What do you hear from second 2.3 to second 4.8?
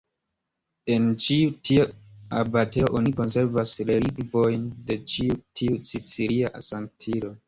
abatejo oni konservas relikvojn